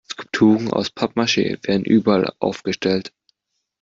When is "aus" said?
0.71-0.89